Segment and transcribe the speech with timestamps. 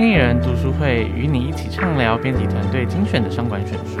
[0.00, 3.98] 经理人读书会与你一起畅聊编辑团队精选的商管选书。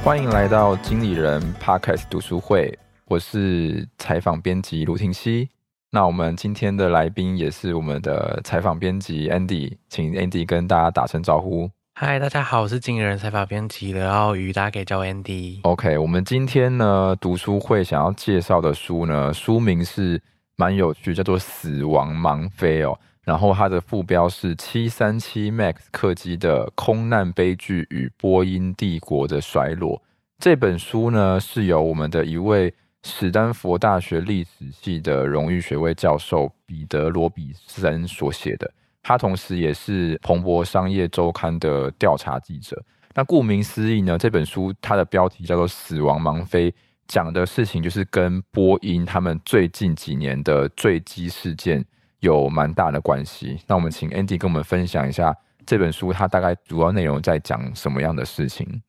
[0.00, 5.48] 欢迎来到经理人 Podcast 读书会，我是采访编辑卢廷熙。
[5.90, 11.68] 那我们今天的来宾也是我们的采访编辑 Andy，请 Andy 跟大家打声招呼。
[12.02, 15.60] 嗨，大家好，我是经理人采访编辑刘傲宇，大家可以叫 Andy。
[15.64, 20.18] OK，我们今天呢读书会想要介绍的书呢，书名是
[20.56, 22.98] 蛮有趣，叫做《死亡盲飞》哦。
[23.22, 30.02] 然后它的副标是七三七 MAX 客机的空难悲剧与波音帝国的衰落。
[30.38, 32.72] 这本书呢是由我们的一位。
[33.02, 38.70] 史丹佛大学历史系的荣誉学位教授彼得罗比森所写的，
[39.02, 42.82] 他同时也是彭博商业周刊的调查记者。
[43.14, 46.70] 那顾名思义呢，这本书它的标题叫做《死亡盲飞》，
[47.08, 51.84] 讲的事情就是跟波音他们最近几年的坠机事件
[52.20, 53.58] 有蛮大的关系。
[53.66, 58.82] 那我们请 Andy 跟我们分享一下这本书它大概主要内容在讲什么样的事情。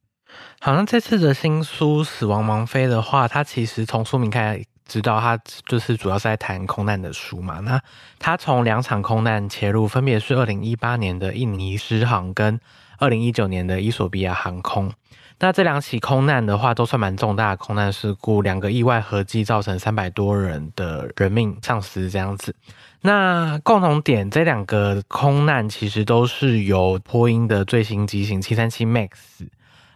[0.60, 7.60] 好像这次的新书《死亡盲飞》的话，它其实从书名开知道，他就是主要是在谈空难的书嘛。
[7.60, 7.82] 那
[8.20, 12.60] 他从两场空难切入，分别是二零一八年的印尼狮航跟
[12.98, 14.92] 二零一九年的伊索比亚航空。
[15.40, 22.56] 那这两起空难的话，都算蛮重大的空难事故，两个意外合计造成三百多人的人命丧失这样子。
[23.02, 29.10] 那共同点，这两个空难其实都是由波音的最新机型七三七 MAX。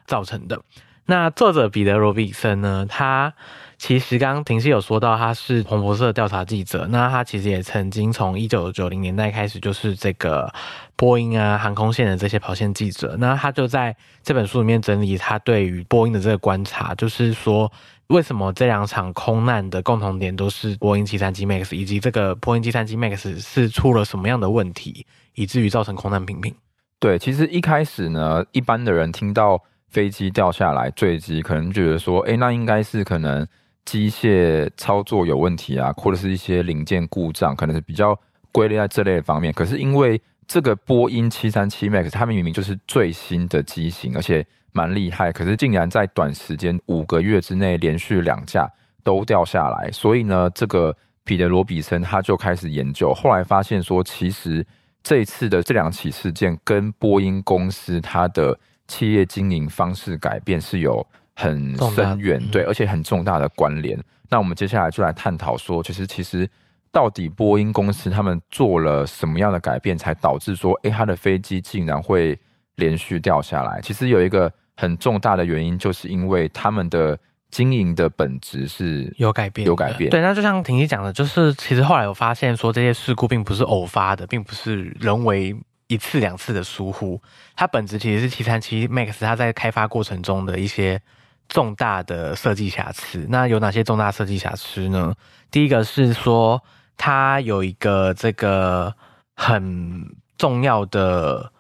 [0.08, 0.62] 造成的。
[1.08, 2.86] 那作者彼得罗比森呢？
[2.90, 3.32] 他
[3.78, 6.88] 其实刚刚廷熙有说到，他是彭博社调查记者。
[6.90, 10.52] 那他其实也曾经从一九九零年代开始，就是这个
[10.96, 13.16] 波音啊航空线的这些跑线记者。
[13.20, 17.72] 那他就在这本书里面整理他对于波音的这个观察，就是说
[18.08, 25.06] 为什么这两场空难的共同点都是波音七三七 MAX，以及这个波音七三七 MAX 是出了什么样的问题，
[25.36, 26.52] 以至于造成空难频频。
[27.00, 29.62] 对，其实一开始呢，一般的人听到。
[29.90, 33.48] 飞机掉下来坠机，可能觉得说，哎，那应该是可能
[33.86, 38.20] 机械操作有问题啊，或者是一些零件故障，可能是比较
[38.52, 39.54] 归类在这类方面。
[39.54, 48.70] 可是因为这个波音七三七 MAX，它明明就是最新的机型，而且蛮厉害，可是竟然在短时间五个月之内连续两架
[49.04, 54.66] 都掉下来，所以呢，这个彼得罗比森他就开始研究，后来发现说，其实
[55.02, 64.00] 这一次的这两起事件跟波音公司它的企业经营方式改变是有很深远，对，而且很重大的关联。
[64.30, 66.50] 那我们接下来就来探讨说，其实其实
[66.92, 72.38] 到底波音公司他们做了什么样的改变，才导致说，哎，他的飞机竟然会
[72.76, 73.82] 连续掉下来？
[73.82, 77.18] 其实有一个很重大的原因，就是因为他们的
[77.52, 80.10] 经营的本质是有改变，有改变。
[80.10, 85.56] 对，那就像婷婷讲的，就是其实后来有发现说，这些事故并不是偶发的，并不是人为。
[85.88, 87.22] 一次两次的疏忽，
[87.56, 91.00] 它本质其实是七三七 MAX 它在开发过程中的一些
[91.48, 93.28] 重大的设计瑕疵。
[93.30, 95.14] 那有哪些重大设计瑕疵呢？
[95.52, 96.64] 第一个是说，
[96.98, 98.96] 它有一个这个
[99.36, 101.52] 很重要的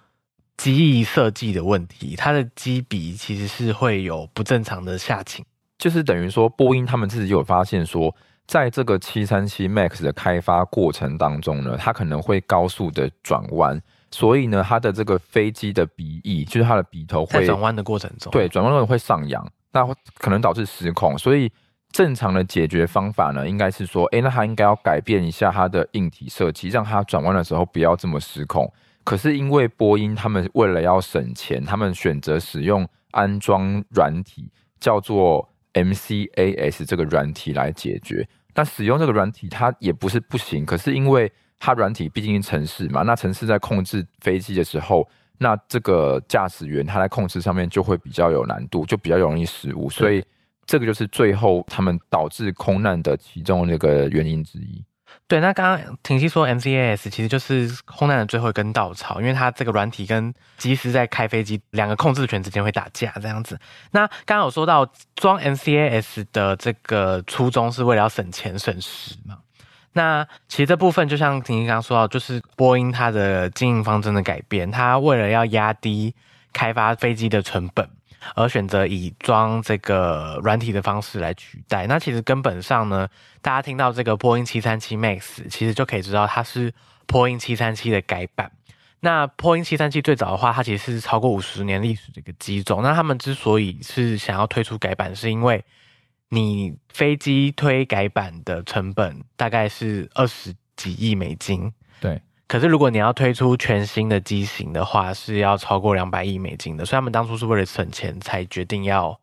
[0.57, 5.45] 机翼设计的问题，它的机鼻其实是会有不正常的下倾，
[5.77, 8.15] 就是等于说波音他们自己有发现说，
[8.47, 13.79] 在这个七三七 MAX 的开发过程当中呢，它可能会高速的转弯。
[14.15, 19.85] 所以呢，它的这个飞机的鼻翼，就是它的鼻头会转弯的过程中，对，转弯过程会上扬，那
[20.19, 21.17] 可能导致失控。
[21.17, 21.51] 所以
[21.91, 28.71] 正常的解决方法呢，应该是说，哎，那它应该要改变一下它的硬体设计，让它转弯的时候不要这么失控。
[29.03, 34.49] 可是因为波音他们为了要省钱，他们选择使用安装软体，
[34.79, 38.25] 叫做 MCAS 这个软体来解决。
[38.53, 41.29] 但使用这个软体它也不是不行，可是因为
[41.59, 45.07] 它软体毕竟是城市嘛，那城市在控制飞机的时候，
[45.38, 50.23] 那这个驾驶员他在控制上面就会比较有难度，就比较容易失误，所以
[50.66, 54.84] 这个就是最后他们导致空难的其中那个原因之一。
[55.28, 63.57] 对，那刚刚婷熙说 MCAS 其实就是空难的最后一根稻草，因为它这个软体跟机师在开飞机两个控制权之间会打架这样子。
[63.91, 64.85] 那刚刚有说到
[65.16, 69.37] 装 MCAS 的这个初衷是为了要省钱省时嘛？
[69.97, 76.13] 那其实这部分就像婷婷刚刚说到，就是波音它的经营方针的改变，它为了要压低
[76.51, 77.89] 开发飞机的成本，
[78.35, 81.87] 而选择以装这个软体的方式来取代。
[81.87, 83.07] 那其实根本上呢，
[83.41, 86.73] 大家听到这个波音七三七 MAX，其实就可以知道它是
[87.05, 88.51] 波音七三七的改版。
[88.99, 92.81] 那波音七三七最早的话，它其实是超过五十年历史的一个机种。
[92.83, 95.63] 那他们之所以是想要推出改版，是因为
[96.29, 102.22] 你飞机推改版的成本大概是二十几亿美金，对。
[102.47, 106.85] 可是如果你要推出全新的机型的话，是要超过两百亿美金的。
[106.85, 109.19] 所以他们当初是为了省钱，才决定要，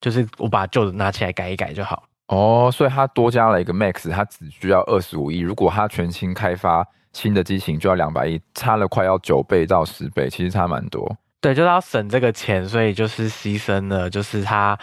[0.00, 2.02] 就是我把旧的拿起来改一改就好。
[2.26, 5.38] 哦，所以他多加了一个 Max，他只需要二十五亿。
[5.38, 11.16] 如果他全新开发新的机型，就要两百亿，差了快要九倍到十倍，其实差蛮多。
[11.40, 14.76] 对，就是要省这个钱，所以就是牺牲了，就是他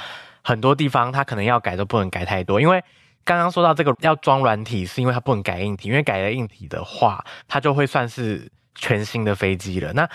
[0.48, 2.82] 很多地方它可能要改都不能改太多，因为。
[3.28, 9.92] 刚刚说到这个要装软体，是因为它不能改硬体，因为改了硬体的话，它就会算是全新的飞机了。
[9.92, 10.10] 那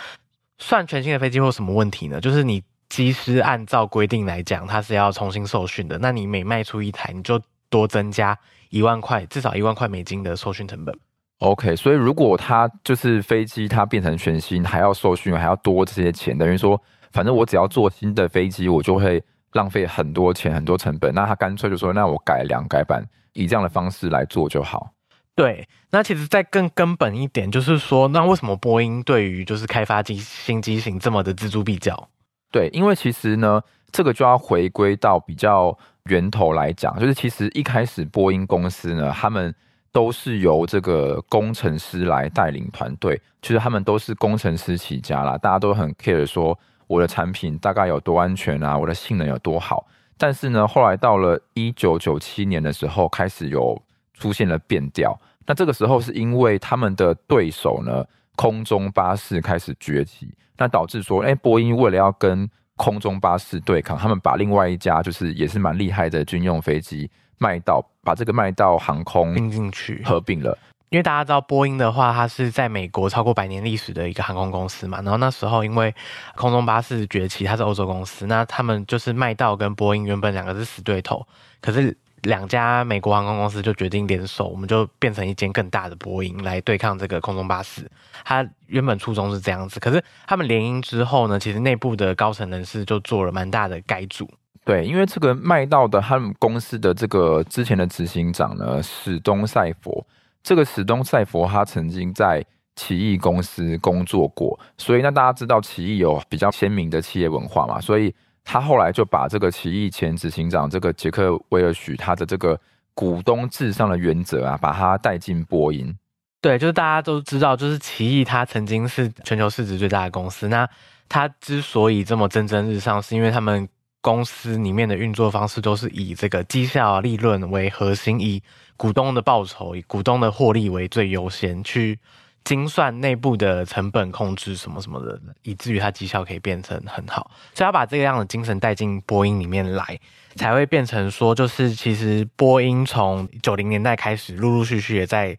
[0.57, 2.19] 算全新的飞机会有什么问题呢？
[2.23, 5.99] 就是你机师按照规定来讲，它是要重新受训的。
[5.99, 7.39] 那你每卖出一台，你就
[7.69, 8.35] 多增加
[8.71, 10.99] 一万块，至少一万块美金的受训成本。
[11.41, 16.83] OK，所以如果它就是飞机，它变成全新，还要受训，还要多这些钱，等于说，
[17.13, 19.23] 反正我只要做新的飞机，我就会。
[19.53, 23.05] 浪费很多钱，很多成本，那他干脆就说：“那我改良改版，
[23.35, 24.91] 以这样的方式来做就好。”
[25.37, 32.09] 对，那其实再更根本一点，就是说，那为什么波音对于就是开发机新机型这么的锱铢必较？
[32.51, 33.61] 对，因为其实呢，
[33.91, 39.55] 这个就要回归到比较源头来讲，就是其实一开始波音公司呢，他们
[39.91, 46.59] 都是由这个工程师来带领团队，其实他们都是工程师起家啦，大家都很 care 说。
[46.93, 48.77] 我的产品大概有多安全啊？
[48.77, 49.87] 我的性能有多好？
[50.19, 53.81] 但是呢，后来到了一九九七年的时候，开始有
[54.13, 55.19] 出现了变调。
[55.47, 58.05] 那这个时候是因为他们的对手呢，
[58.37, 60.29] 空中巴士开始崛起，
[60.59, 70.57] 那导致说，哎，波音为了要跟空中巴士对抗，他们把另外一家就是也是蛮厉害的军用飞机卖到，把这个卖到航空并进去合并了。
[70.93, 75.01] 因为大家知道波音的话，它是在美国超过百年历史的一个航空公司嘛。
[75.01, 75.93] 然后那时候因为
[76.35, 81.27] 空中巴士崛起，它是欧洲公司，那他们就是麦道跟波音原本两个是死对头，
[81.63, 87.91] 可是两家美国航空公司就决定联手，我们就变成一间更大的波音来对抗这个空中巴士。
[88.23, 94.31] 它原本初衷是这样子，可是他们联姻之后呢，其实内部的高层人士就做了蛮大的改组。
[94.63, 100.07] 对，因为这个麦道的他们公司的这个之前的执行长呢，史东塞佛。
[100.43, 102.45] 这个史东塞佛他曾经在
[102.75, 112.59] 奇异公司工作过，所以那大家知道奇异有比较鲜明的企业文化嘛，所以他后来就把这个奇异前执行长这个杰克威尔许他的这个
[112.95, 115.95] 股东至上的原则啊，把他带进波音。
[116.41, 120.69] 对，就是大家都知道，就是奇异他曾经是全球市值最大的公司，那
[121.09, 123.69] 他之所以这么蒸蒸日上，是因为他们。
[124.03, 128.43] 公司里面的运作方式都是以这个绩效利润为核心，以
[128.77, 131.97] 股东的报酬、以股东的获利为最优先，去
[132.43, 137.31] 精算内部的成本控制什么什么的，以至于它绩效可以变成很好。
[137.55, 139.99] 所以要把这个样的精神带进波音里面来，
[140.35, 145.39] 才会变成说，就是其实波音从九零年代开始，陆陆续续也在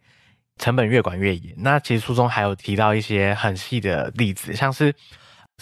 [0.57, 1.53] 成本越管越严。
[1.57, 4.95] 那其实书中还有提到一些很细的例子，像是。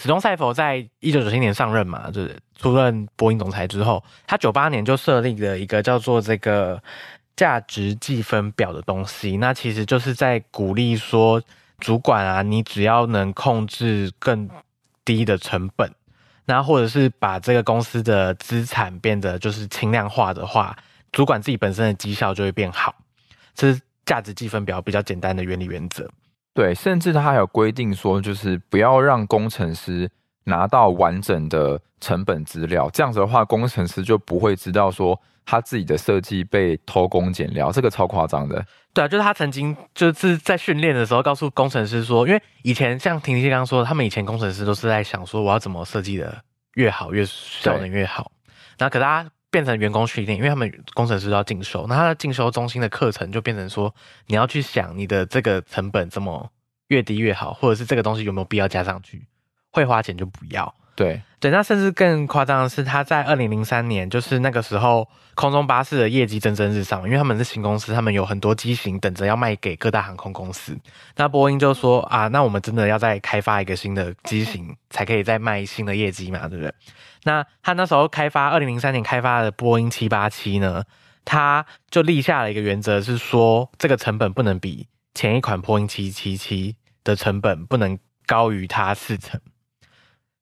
[0.01, 6.81] 史东塞佛在一九九七年上任嘛，就是出任波音总裁之后，他九八年就设立了一个叫做这个
[7.36, 9.38] 价值计分表的东西。
[9.38, 11.39] 那其实就是在鼓励说，
[11.77, 14.50] 主管啊，你只要能控制更
[15.06, 15.94] 低的成本，
[16.45, 20.75] 那或者是把这个公司的资产变得就是轻量化的话，
[21.12, 22.96] 主管自己本身的绩效就会变好。
[23.53, 26.10] 这是价值计分表比较简单的原理原则。
[26.53, 30.10] 对，甚至他还有规定说，就是不要让工程师
[30.43, 38.65] 拿到完整的成本资料，这样子的话，工程师就不会知道说他自己的设计被偷工减料，这个超夸张的。
[38.93, 46.43] 对啊，就是他曾经就是在训练的时候告诉工程师说，因为以前像婷婷刚刚说，他们以前工程师都是在想说，我要怎么设计的
[46.74, 48.29] 越好，越效能越好。
[48.77, 53.93] 那可是他变成员工训练，因为他们工程师都要进修，那他的进修中心的课程就变成说，
[54.27, 56.50] 你要去想你的这个成本怎么
[56.88, 59.27] 越低越好，或者是这个东西有没有必要加上去，
[59.70, 60.74] 会花钱就不要。
[60.95, 70.77] 对对，那甚至更夸张的是，他在二零零三年，就是那个时候，空中巴士的业绩蒸蒸日上，因为他们是新公司，他们有很多机型等着要卖给各大航空公司。
[71.15, 76.71] 那波音就说啊，那我们真的要再开发一个新的机型，才可以再卖新的业绩嘛，对不对？
[77.24, 80.83] 那他那时候开发二零零三年开发的波音七八七呢，
[81.25, 89.39] 他就立下了一个原则，是说这个成本不能比前一款波音七七七的成本不能高于它四成，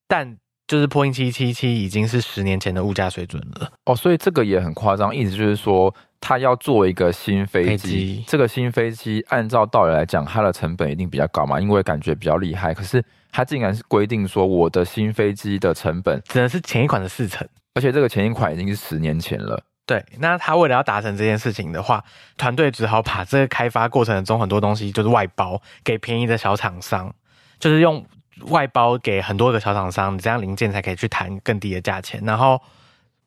[0.10, 0.36] 但
[0.68, 13.02] 就是波音七七七已经是十年前的物价水准了哦，所以这个也很夸张，意思就是说他要做一个新飞机，飞机这个新飞机按照道理来讲，它的成本一定比较高嘛，因为感觉比较厉害，可是
[13.32, 19.64] 他竟然是规定说我的新飞机的成本只能是前一款的四成，而且这个前一款已经是十年前了。
[19.86, 22.04] 对，那他为了要达成这件事情的话，
[22.38, 27.12] 团队只好把这个开发过程中很多东西就是外包给便宜的小厂商，
[27.60, 28.06] 就是用
[28.48, 32.22] 外包给很多个小厂商，你这样零件才可以去谈更低的价钱。
[32.26, 32.62] 然后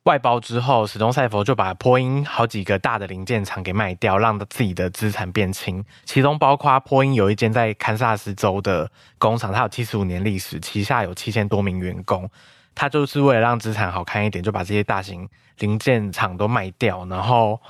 [0.04, 12.28] 外包之后，史东赛佛就把波音好几个大的零件厂给卖掉，让自己的资产变轻，其中包括波音有一间在堪萨斯州的工厂，它有七十五年历史，旗下有七千多名员工。
[12.74, 15.28] 他就是为了让资产好看一点，就把这些大型
[15.58, 17.60] 零件厂都卖掉，然后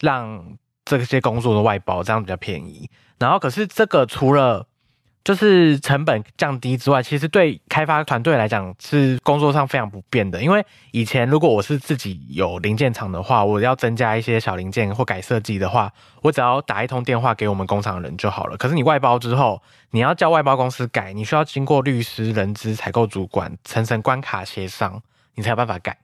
[0.00, 2.88] 让这些工作的外包，这样比较便宜。
[3.18, 4.66] 然后，可是这个除了
[5.24, 10.42] 就是成本降低之外，其实对开发团队来讲是工作上非常不便的。
[10.42, 18.56] 因为以前如果我是自己有零件厂的话，我要增加一些小零件或改设计的话，我只要打一通电话给我们工厂的人就好了。
[18.56, 19.62] 可是你外包之后，
[19.92, 25.00] 你要叫外包公司改，你需要经过律师、人资、采购主管层层关卡协商，
[25.36, 25.96] 你才有办法改。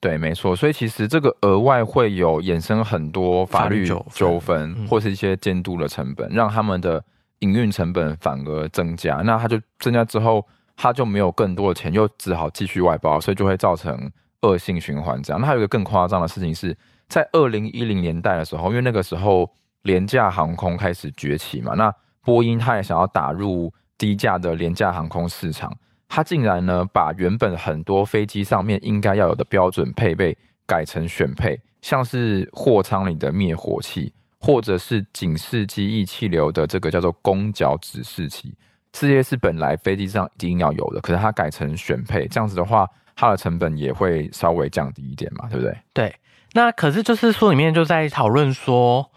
[0.00, 0.56] 对，没错。
[0.56, 7.04] 所以其实这个额外会有衍生很多法律纠纷，或是一些监督的成本，让他们的。
[7.42, 10.44] 营运成本反而增加，那他就增加之后，
[10.76, 14.10] 他就没有更多的钱，又只好继续外包，所以就会造成
[14.42, 15.40] 恶性循环这样。
[15.40, 16.76] 那还有一个更夸张的事情是，
[17.08, 19.50] 在二零一零年代的时候，因为那个时候
[19.82, 21.92] 廉价航空开始崛起嘛，那
[22.24, 25.72] 波音他也想要打入低价的廉价航空市场，
[26.08, 34.12] 他竟然呢把原本很多飞机上面应该要有的标准配备改成选配，像是货舱里的灭火器。
[34.42, 38.52] 或者是警示机翼气流的这个叫做攻角指示器，
[38.90, 42.84] 这些是本来飞机上一定要有的，可是它改成选配，这样子的话，
[43.14, 45.78] 它的成本也会稍微降低一点嘛，对不对？
[45.94, 46.16] 对，
[46.54, 49.12] 那可是就是书里面就在讨论说，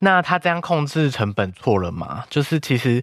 [0.00, 2.24] 那他这样控制成本错了吗？
[2.28, 3.00] 就是其实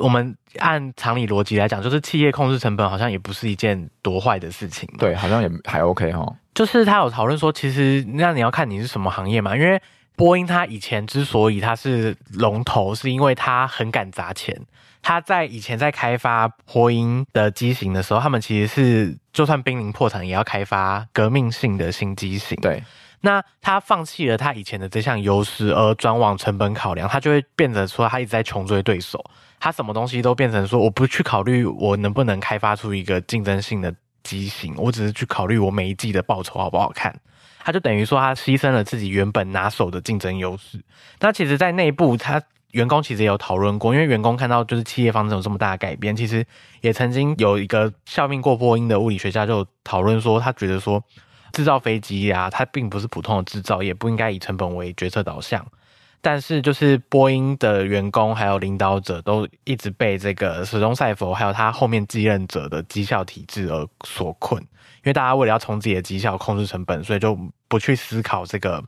[0.00, 6.32] 我们按常理逻辑来讲，就是企业控制成本好像也不是一件多坏的事情，对，好像也还 OK 哈。
[6.54, 9.82] 就是他有讨论说，其实那你要看你是什么行业嘛，因为。
[10.16, 14.60] 波音它以前之所以它是龙头，是因为它很敢砸钱。
[15.02, 22.58] 它在以前在开发波音的机型的时候，他们其实是就算濒临破产，也要开发革命性的新机型。
[22.60, 22.82] 对，
[23.20, 29.24] 那他放弃了他以前的这项优势，而转往成本考量，他就会变得说他一直在穷追对手。
[29.60, 33.94] 他什么东西都变成说，我不去考虑我能不能开发出一个竞争性的
[34.24, 37.14] 机型，我只是去考虑我每一季的报酬好不好看。
[37.66, 40.80] 他就等于说，他牺牲了自己原本拿手的竞争优势。
[41.18, 46.46] 那其实，在内部，他员工其实也有讨论过，因为员工看到就是企业方针有这么大的改变，其实
[46.80, 51.02] 也曾经有一个效命过波音的物理学家就讨论说，他觉得说，
[51.52, 55.66] 制造飞机啊，它并不是普通的制造，也不应该以成本为决策导向。
[56.20, 64.62] 但是，就是波音的员工还有领导者都一直被这个史东赛佛还有他后面继任者的绩效体制而所困。
[64.62, 68.82] 因为大家为了要冲自己的绩效、控制成本，所以就不去思考这个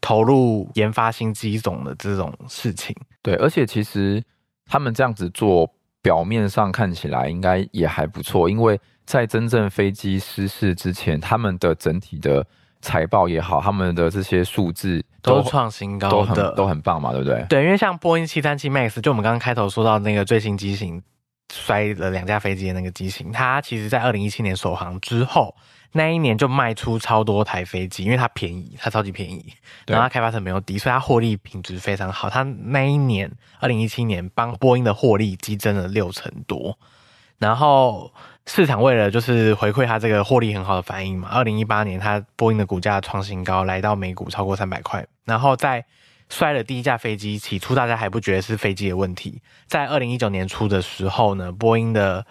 [0.00, 2.94] 投入研发新机种的这种事情。
[3.22, 4.22] 对，而且其实
[4.66, 5.70] 他们这样子做，
[6.02, 12.46] 表面上看起来应该也还不错，因为在真正飞机失事之前，他们的整体的
[12.80, 17.44] 财报也好，他们的这些数字都创新高的，都很都很棒嘛，对不对？
[17.48, 21.02] 对，因为像波音七三七 MAX，就我们刚刚开头说到那个最新机型。
[21.54, 25.54] 摔了两架飞机的那个机型，它其实在二零一七年首航之后，
[25.96, 29.52] 那一年就卖出超多台飞机，因为它便宜，它超级便宜，
[29.86, 32.30] 然后它开发成本又低，所以它获利品质非常好。
[32.30, 36.78] 它那一年二零一七年帮波音的获利激增了六成多，
[37.38, 38.12] 然后
[38.44, 45.84] 市场为了就是回馈它这个获利很好的反应嘛，二零一八年它波音的股价创新高，来到每股超过三百块，然后在。
[46.28, 49.40] 摔了第一架飞机，起初大家还不觉得是飞机的问题。
[49.68, 52.26] 在二零一九年初的时候呢，波音的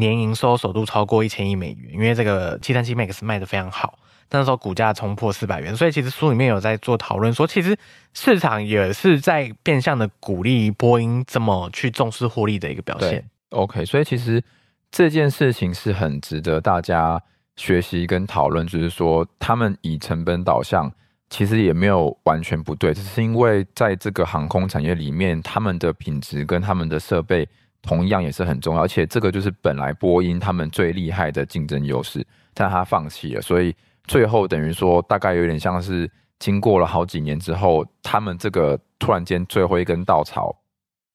[0.00, 4.00] 年营收首度超过一千亿美元，因为这个七三七 MAX 卖的非常好。
[4.30, 7.76] 那时候股价冲破四百元，所以其实书里面有在做讨论，说其实
[8.14, 13.24] 市场也是在变相的鼓励波音这么去重视获利的一个表现。
[13.50, 14.42] OK，所以其实
[14.90, 17.22] 这件事情是很值得大家
[17.56, 20.92] 学习跟讨论，就是说他们以成本导向。
[21.32, 27.48] 其实也没有完全不对，只是因为在这个航空产业里面，他们的品质跟他们的设备
[27.82, 40.54] 同样也是很重要，而且这个就是本来波音他们最厉害的竞争优势，但他放弃了，所以最后等于说大概有点像是经过了好几年之后，他们这个突然间最后一根稻草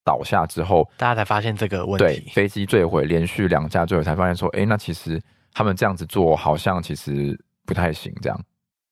[0.04, 5.22] 倒下之后，大家才发现这个问题，对，飞机坠毁，连续两架坠毁，才发现说，哎，那其实
[5.54, 8.40] 他们这样子做好像其实不太行，这样。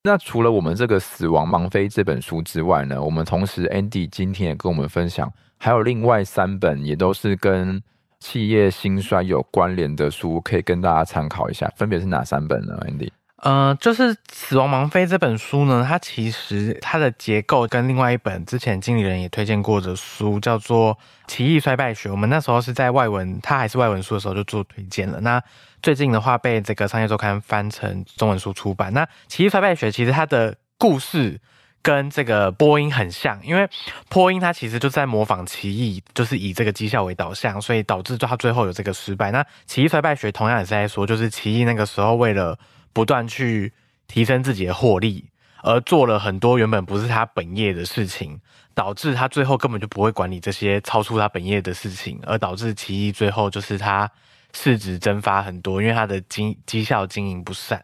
[0.05, 7.81] 那除了我们这个《死亡盲飞》这本书之外呢，我们同时 Andy 今天也跟我们分享，还有另外三本也都是跟
[8.19, 11.71] 企业兴衰有关联的书，可以跟大家参考一下。
[11.77, 13.09] 分别是哪三本呢？Andy？
[13.43, 20.95] 呃，就是《死亡盲飞》这本书呢，它其实它的结构跟另外一本之前经理人也推荐过的书叫做
[21.27, 25.19] 《奇异衰败学》，我们那时候是在外文，它还是外文书的时候就做推荐了。
[25.19, 25.43] 那
[25.81, 28.93] 最近的话，被这个《商业周刊》翻成中文书出版。
[28.93, 31.41] 那《奇异衰败学》其实它的故事
[31.81, 33.67] 跟这个波音很像，因为
[34.07, 39.31] 波音它其实就在模仿奇异，就是以这个绩效为导向，所以导致它最后有这个失败。
[39.31, 42.57] 那《奇异衰败学》同样也是在说，就是奇异那个时候为了
[42.93, 43.73] 不断去
[44.07, 45.29] 提升自己的获利，
[45.63, 48.39] 而做了很多原本不是他本业的事情，
[48.73, 54.09] 导致他最后根本就不会管理这些超出他本业的事情，而导致奇异最后就是他
[54.53, 57.83] 市值蒸发很多，因为他的经绩效经营不善。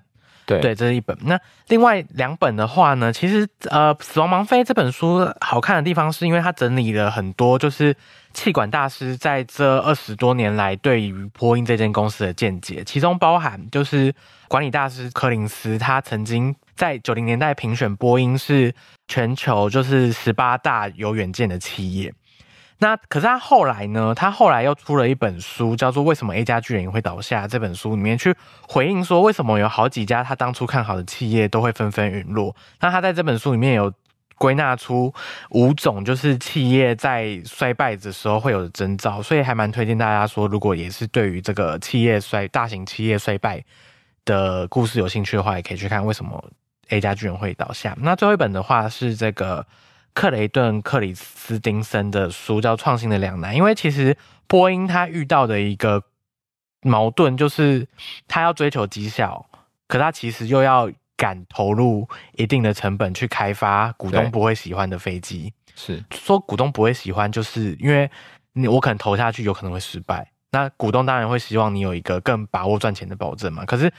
[0.58, 1.16] 对，这是一本。
[1.22, 7.96] 那另外两本的话呢，其实呃，《死亡盲飞》这本书好看的地方是因为它整理了很多就是
[8.34, 14.14] 气管大师在这二十多年来对于波音这间公司的见解，其中包含就是
[14.48, 18.74] 管理大师柯林斯，他曾经在九零年代评选波音是
[19.08, 22.14] 全球就是十八大有远见的企业。
[22.82, 24.14] 那可是他后来呢？
[24.16, 27.44] 他后来又出了一本书，叫做《为什么 A 加巨人会倒下》。
[27.48, 28.34] 这本书里面去
[28.70, 32.56] 回应说，为什么有好几家他当初看好的企业都会纷纷陨落。
[32.80, 33.92] 那他在这本书里面有
[34.38, 35.14] 归纳出
[35.50, 43.62] 五种，就是企业在衰败的时候会有的征兆，所以还蛮推荐大家说，如果也是对于这个企业衰、大型企业衰败
[44.24, 46.42] 的故事有兴趣的话，也可以去看《为什么
[46.88, 47.92] A 加巨人会倒下》。
[48.00, 49.66] 那最后一本的话是这个。
[50.14, 56.04] 克雷顿·克里斯汀森的书叫《创新的两难》，因为其实波音他遇到的一个
[56.82, 57.88] 矛盾就是，
[58.28, 59.46] 他要追求绩效，
[59.88, 65.54] 可他其实又要敢投入一定的成本去开发股东不会喜欢的飞机。
[65.76, 68.10] 是说股东不会喜欢，就是因为
[68.54, 73.64] 你我可能投下去有可能会失败，那股东当然会希望你有一个更把握赚钱的保证嘛。
[73.66, 73.92] 可是。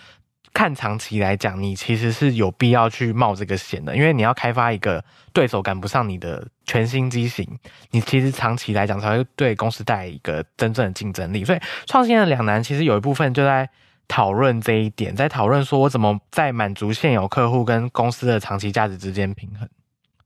[0.53, 5.03] 看长期来讲，你其实是有必要去冒这个险的，因为你要开发一个
[5.33, 7.47] 对手赶不上你的全新机型，
[7.91, 11.45] 你其实长期来讲才会对公司带来一个真正的竞争力。
[11.45, 13.69] 所以，创新的两难其实有一部分就在
[14.09, 19.69] 讨论这一点，在讨论说我怎么在满足现有客户跟公司的长期价值之间平衡。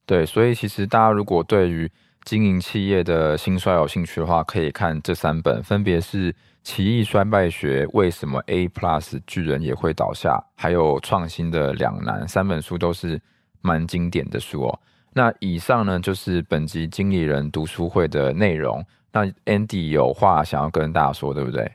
[0.07, 1.91] 对，所以其实大家如果对于
[2.25, 6.35] 经营企业的兴衰有兴趣的话，可以看这三本，分别是。
[6.65, 10.43] 奇异衰败学，为什么 A Plus 巨人也会倒下？
[10.57, 13.21] 还有创新的两难，三本书都是
[13.61, 14.81] 蛮经典的书哦。
[15.13, 18.83] 那以上呢，就是本集经理人读书会的内容。
[19.13, 21.71] 那 Andy 有话想要跟大家说，对不对？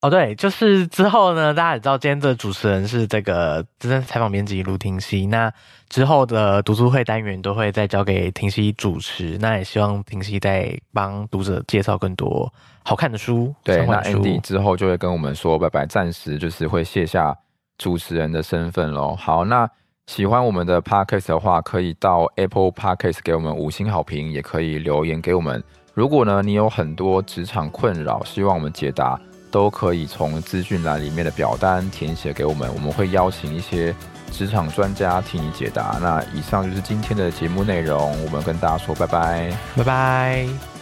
[0.00, 5.26] 哦，对，就是之后呢，大家也知道，今天的主持人是这个资深采访编辑卢婷熙。
[5.26, 5.52] 那
[5.88, 9.36] 之后的读书会单元都会再交给婷熙主持。
[9.40, 12.52] 那也希望婷熙再帮读者介绍更多
[12.84, 13.52] 好看的书。
[13.64, 17.36] 对，那 Andy 之后就会跟我们说拜拜，暂时就是会卸下
[17.76, 19.16] 主持人的身份喽。
[19.16, 19.68] 好，那
[20.06, 25.60] 喜欢我们的 Podcast 的话，可以到 Apple Podcast 给我们五星好评，也可以留言给我们。
[25.92, 29.20] 如果呢，你有很多职场困扰，希望我们解答。
[29.50, 33.94] 都可以从资讯栏里面的表单填写给我们，我们会邀请一些
[34.30, 35.98] 职场专家替你解答。
[36.00, 40.77] 那以上就是今天的节目内容，我们跟大家说拜拜，拜拜。